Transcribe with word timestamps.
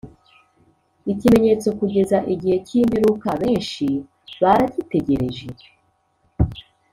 Ikimenyetso 1.11 1.67
kugeza 1.79 2.17
igihe 2.33 2.57
cy 2.67 2.73
imperuka 2.81 3.29
benshi 3.41 3.85
baragitegereje 4.41 5.47